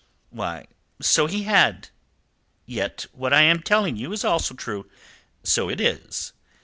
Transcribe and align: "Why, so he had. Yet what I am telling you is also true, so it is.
"Why, 0.31 0.65
so 0.99 1.27
he 1.27 1.43
had. 1.43 1.89
Yet 2.65 3.05
what 3.11 3.33
I 3.33 3.41
am 3.43 3.61
telling 3.61 3.97
you 3.97 4.11
is 4.13 4.25
also 4.25 4.55
true, 4.55 4.89
so 5.43 5.69
it 5.69 5.79
is. 5.79 6.33